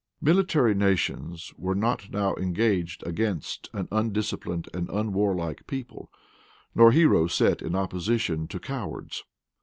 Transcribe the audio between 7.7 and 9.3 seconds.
opposition to cowards.